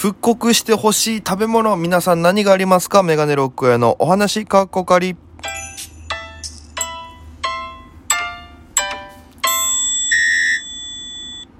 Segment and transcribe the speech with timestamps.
[0.00, 3.02] 復刻してほしい食べ物、皆さん何がありますか？
[3.02, 5.14] メガネロックへのお話、かっこかり。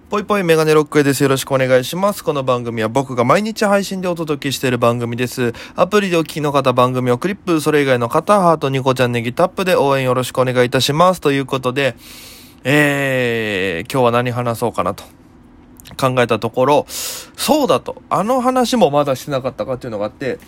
[0.08, 1.22] ぽいぽいメガネロックへです。
[1.22, 2.24] よろしくお願いします。
[2.24, 5.52] この番組は僕が毎日配信でお届けしている番組です。
[5.76, 11.20] アプリでお聞きの方、番組をクリップ、それ以外の方、ハート、ニコちゃんネギタップで応援よろしくお願いいたします。
[11.20, 11.94] ということで、
[12.64, 15.04] えー、今日は何話そうかなと。
[15.98, 16.86] 考えたところ、
[17.40, 18.02] そうだと。
[18.10, 20.38] あの話もまだしてなかったかっていうのがあって、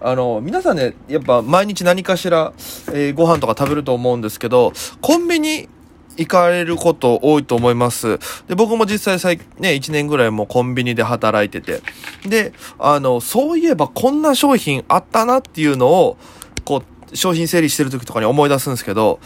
[0.00, 2.52] あの、皆さんね、やっぱ毎日何かしら、
[2.88, 5.68] えー、ご飯とか食べると思うんですけど、コンビニ
[6.16, 8.18] 行かれること多いと思います。
[8.48, 11.80] で、僕も実際最、ね、1年ぐらいもコンビニで働いてて。
[12.28, 16.16] で、あの、そういえばこんな商品あったなっていうのを、
[16.64, 19.20] こう、商品整理してる時とかに思い出すんですけど、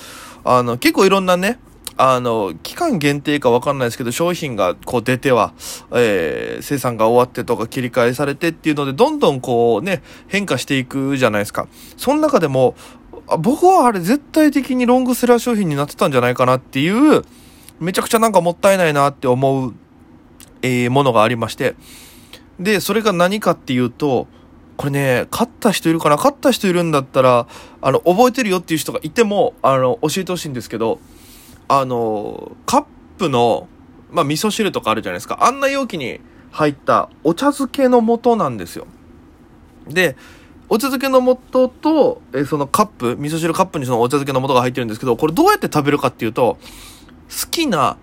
[0.44, 1.58] あの、結構いろんなね、
[1.98, 5.54] あの、期間限定かわかんないですけど、商品がこう出ては、
[5.92, 11.68] えー、生産が終わってとか切り替えされてっていうので、どんどんこうね、変化していくじゃないですか。
[11.96, 12.74] その中でも、
[13.38, 17.22] 僕はあれ絶対的にロングセラー商品になってたんじゃないかなっていう、
[17.80, 19.74] めちゃくちゃなんかもったいないなって思う、
[20.62, 21.76] えー、ものがありまして。
[22.60, 24.28] で、それが何かっていうと、
[24.76, 26.18] これね、買った人いるかな？
[26.18, 27.46] 買った人いるんだったら、
[27.80, 31.00] あの、覚えてるよっていう人がいても、あの、教えてほしいんですけど、
[31.68, 32.84] あの、カッ
[33.18, 33.68] プの、
[34.10, 35.38] まあ、味噌汁とかあるじゃないですか。
[35.40, 36.20] あんな容器に
[36.52, 38.86] 入ったお茶漬けの素なんですよ。
[39.88, 40.16] で、
[40.68, 46.58] お茶漬けの素と、えそのカップ、味噌汁カップにそのお茶漬けの素が入ってるんですけど、これどうやって食べるかっていうと、
[47.28, 47.96] 好きな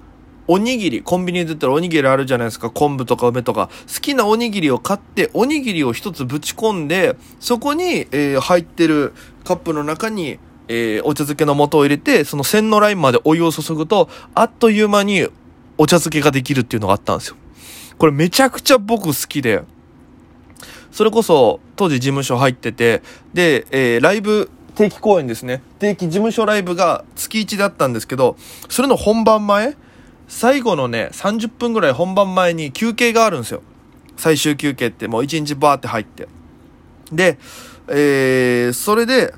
[0.48, 2.70] おにぎり、コンビニで売ってるおにぎりあるじゃないですか。
[2.70, 3.70] 昆布とか梅とか。
[3.94, 9.14] 好きなおにぎりを買って、おにぎりを一つぶち込んで、そこに、えー、入ってる
[9.46, 10.40] カップの中に、
[10.74, 15.28] えー、お茶漬けの素を入れて、その線のラインまでお湯を注ぐと、あっという間に
[15.78, 17.36] お茶漬けができるっていうのがあったんですよ。
[17.98, 19.62] これめちゃくちゃ僕好きで、
[20.92, 25.62] それこそ当時事務所入ってて、で、えー、ライブ定期公演ですね。
[25.80, 28.36] 定期事務所ライブが月1だったんですけど、
[28.70, 29.76] それの本番前、
[30.28, 33.62] 最後のね、30分ぐらい本番前に休憩があるんですよ。
[34.18, 36.28] 最終休憩ってもう1日バーって入って。
[37.12, 37.38] で、
[37.88, 39.34] えー、それで、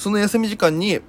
[0.00, 1.00] その休み時間に、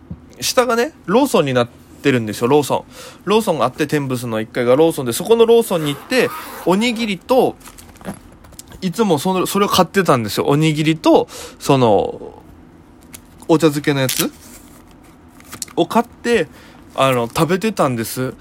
[0.42, 1.70] 下がね、ローソンになっ
[2.04, 2.92] てるんですよ、ローソン。
[3.24, 6.30] ローソンがあって、天ブスの1階がローソンで、そこのローソンに行って、
[6.66, 7.56] おにぎりと、
[8.82, 10.46] いつもその、それを買ってたんですよ。
[10.46, 12.44] おにぎりと、その、
[13.48, 14.30] お茶漬けのやつ
[15.78, 16.50] を買って、
[16.94, 18.34] あの、食べてたんです。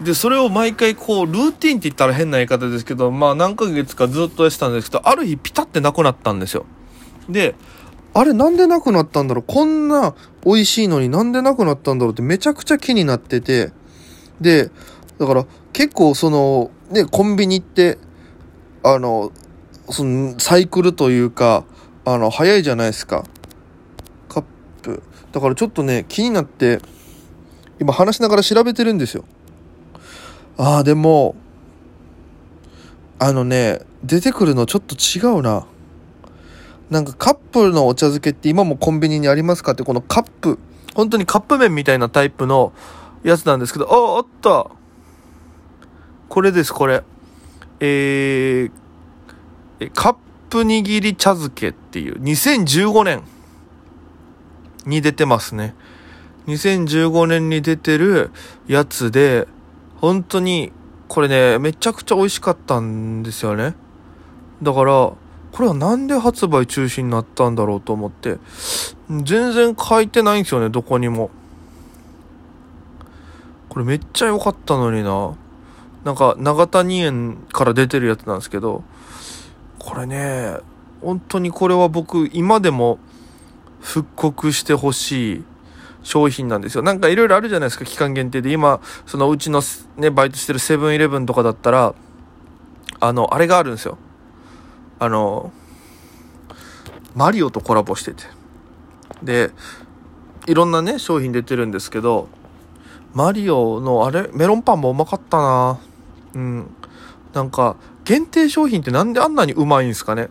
[0.00, 6.66] で、それを毎回こう、ルーティンって言ったら変な言い方ですけど、まあ何ヶ月かずっとやってたんですけど、ある日ピタってなくなったんですよ。
[7.28, 7.54] で、
[8.14, 9.44] あれなんでなくなったんだろう？
[9.46, 10.14] こんな
[10.44, 13.72] 美味しいのになんでなくなったんだろうってめちゃくちゃ気になってて。
[14.40, 14.70] で、
[15.18, 17.98] だから結構その、ね、コンビニって、
[18.82, 19.32] あの、
[19.90, 21.64] そのサイクルというか、
[22.04, 23.24] あの、早いじゃないですか。
[24.28, 24.44] カッ
[24.82, 25.02] プ。
[25.32, 26.80] だからちょっとね、気になって、
[27.80, 29.24] 今話しながら調べてるんですよ。
[30.56, 31.34] ああ、でも、
[33.18, 35.66] あのね、出てくるのちょっと違うな。
[36.90, 40.58] なんかカップのお茶漬けって今もコンビニにありますかってこのカップ、
[40.94, 42.72] 本当にカップ麺みたいなタイプの
[43.22, 44.70] やつなんですけど、あ、あった。
[46.28, 47.02] これです、これ。
[47.80, 50.16] えー、カッ
[50.50, 53.22] プ握り茶漬けっていう、2015年
[54.86, 55.74] に出てますね。
[56.46, 58.30] 2015年に出てる
[58.66, 59.48] やつで、
[59.96, 60.72] 本当に、
[61.08, 63.74] これね、めちゃくちゃ美味しかったんですよね。
[64.62, 65.12] だから、
[65.54, 68.38] これはなんで発売中止になったんだろうと思って、
[69.08, 71.30] 全然書いてないんですよね、どこにも。
[73.68, 75.36] これめっちゃ良かったのにな。
[76.02, 78.82] なんか、長谷園から出てるやつなんですけど、
[79.78, 80.56] これね、
[81.00, 82.98] 本当にこれは僕、今でも
[83.78, 85.44] 復刻してほしい
[86.02, 86.82] 商品なんですよ。
[86.82, 88.50] なんかいろいろあるじゃないですか、期間限定で。
[88.50, 89.62] 今、そのうちの
[89.98, 91.94] ね、バイトしてるセブンイレブンとかだったら、
[92.98, 93.98] あの、あれがあるんですよ。
[95.04, 95.52] あの、
[97.14, 98.24] マリオとコラボしてて。
[99.22, 99.50] で、
[100.46, 102.28] いろんなね、商品出てるんですけど、
[103.12, 105.78] マリオのあれ、メロンパンもうまかったな
[106.34, 106.70] うん。
[107.32, 110.28] なんか、限定商品ってなんであんなにうまいんすかね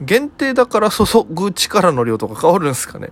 [0.00, 3.10] 限定だから注ぐ力の量とか変わるんですかね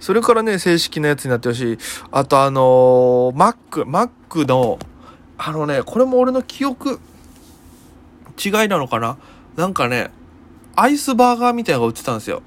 [0.00, 1.78] それからね、正式なやつになってほしい。
[2.12, 4.78] あとあのー、マック、マックの、
[5.36, 7.00] あのね、これも俺の記憶
[8.42, 9.18] 違いなのかな
[9.58, 10.10] なんかね、
[10.76, 12.42] アイスバーガーみたいなのが売ってたんですよ。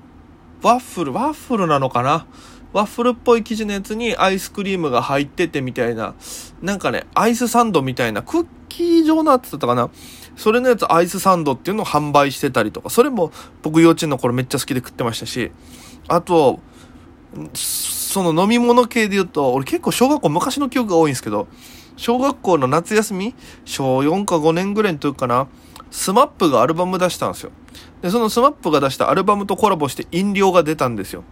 [0.62, 2.26] ワッフル、ワッフルなのかな？
[2.72, 6.16] ワッフルっぽい生地のやつにアイスクリームが入っててみたいな、
[6.62, 9.90] なんかね、アイスサンドみたいな、クッキー状のやつだったかな？
[10.38, 15.52] それのやつアイスサンドっていうのを販売してたりとか、それも僕幼稚園の頃めっちゃ好きで食ってましたし、
[16.08, 16.62] あと、
[17.54, 21.50] その飲み物系で言うと、俺結構小学校昔の記憶が多いんですけど、
[21.98, 23.36] 小学校の夏休み？
[23.66, 25.50] 小4か5年ぐらいの時かな？
[25.90, 27.52] スマップがアルバム出したんですよ。
[28.02, 31.24] で、そのスマップが出したアルバムとコラボして飲料が出たんですよ。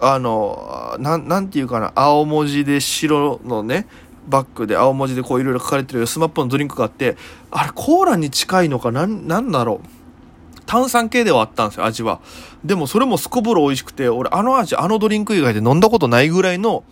[0.00, 3.86] あの、なん、なんていうかな、青文字で白のね、
[4.28, 7.16] バッグで青文字でこういろいろ書かれてるスマップのドリンクがあって、
[7.50, 10.60] あれコーラに近いのかなん、なんだろう。
[10.66, 12.20] 炭酸系ではあったんですよ、味は。
[12.64, 16.84] でもそれもすこぶる美味しくて、俺あの味、あのドリンク以外で飲んだことないぐらいの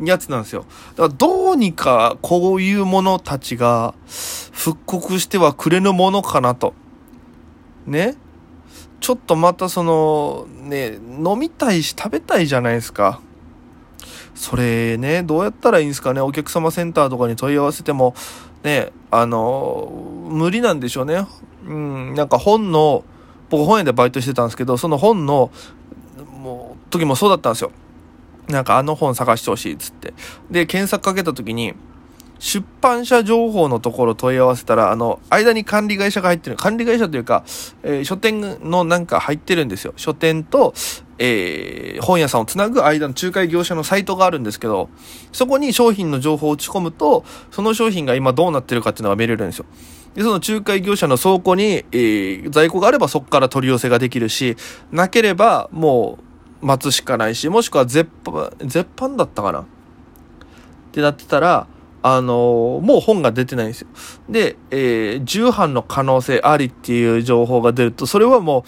[0.00, 0.66] やつなんですよ。
[0.96, 3.94] だからどうにかこういうものたちが
[4.66, 6.74] 復刻してはくれぬものかなと。
[7.86, 8.16] ね？
[8.98, 13.20] ちょっとまたその、ね、飲みたいし食べたいじゃないですか。
[14.34, 16.20] それね、どうやったらいいんですかね？
[16.20, 18.16] お客様センターとかに問い合わせても、
[18.64, 19.88] ね、あの、
[20.28, 21.24] 無理なんでしょうね。
[21.64, 23.04] うん、なんか本の、
[23.48, 25.52] 僕本屋でバイトしてたんですけど、その本の、
[26.42, 27.70] もう、時もそうだったんですよ。
[28.48, 30.12] なんかあの本探してほしいっつって。
[30.50, 31.74] で、検索かけた時に、
[32.38, 36.56] 出版社情報のところ問い合わせたら、あの、間に管理会社が入ってる。
[36.56, 37.44] 管理会社というか、
[37.82, 39.94] えー、書店のなんか入ってるんですよ。
[39.96, 40.74] 書店と、
[41.18, 44.90] えー、本屋さんをつなぐ間の仲介業者のサイトがあるんですけど、
[45.32, 49.66] そこに商品の情報を打ち込むと、その商品が今どうなってるかっていうのが見れるんですよ。
[50.14, 54.56] で、その仲介業者の倉庫に、えー、在庫があればそこから取り寄せができるし、
[54.92, 56.18] なければも
[56.62, 59.64] う待つしかないし、もしくは絶版、絶版だったかなっ
[60.92, 61.66] てなってたら、
[62.08, 63.88] あの、もう本が出てないんですよ。
[64.28, 68.64] で、えー、重版の可能性ありっていう情報が出ると、それはも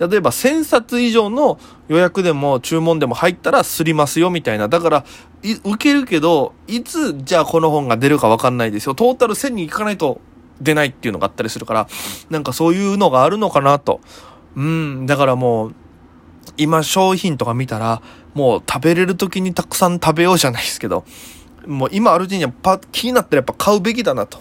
[0.00, 4.66] う、例えば1000冊以上の予約でも注文でも入ったらすりますよみたいな。
[4.66, 5.04] だから、
[5.62, 8.96] 受けるけど、いつじゃあこの本が出るかわかんないですよ。
[8.96, 10.20] トータル1000に行かないと
[10.60, 11.86] 出ないっていうのがあったりするから、
[12.28, 14.00] なんかそういうのがあるのかなと。
[14.56, 15.74] うん、だからもう、
[16.56, 18.02] 今商品とか見たら、
[18.34, 21.04] もう食べれる時にたくさん食べようじゃないですけど、
[21.66, 24.38] もう今あるうちにはパ気になったらやっぱ買うべきだなと。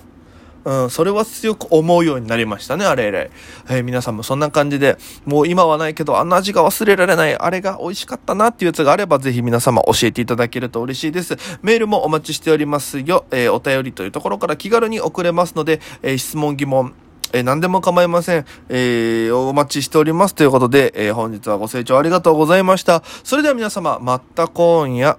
[0.65, 3.31] うん、それは強く思うようになりましたね、あれ以来。
[3.69, 11.37] えー、皆さんもそんな感じで、もう今はないけど、あの味が忘れられない、あれが美味しかったなっていうやつがあれば、ぜひ皆様教えていただけると嬉しいです。
[11.61, 13.25] メールもお待ちしておりますよ。
[13.31, 16.93] えー、お便りというところから気軽に送れますので、えー、質問疑問、
[17.31, 18.45] えー、何でも構いません。
[18.67, 20.35] えー、お待ちしております。
[20.35, 23.01] ということで、えー、本日はご清聴ありがとうございました。
[23.23, 25.17] それでは皆様、また今夜。